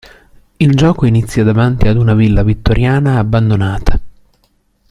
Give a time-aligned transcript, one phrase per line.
[0.57, 4.01] Il gioco inizia davanti ad una villa vittoriana abbandonata.